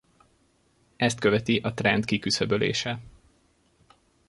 Ezt 0.95 1.19
követi 1.19 1.57
a 1.57 1.73
trend 1.73 2.05
kiküszöbölése. 2.05 2.99